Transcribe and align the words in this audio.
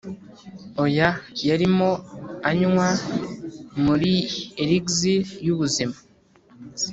oya; 0.83 1.09
yarimo 1.47 1.91
anywa 2.49 2.87
muri 3.83 4.11
elixir 4.63 5.25
yubuzima 5.45 5.97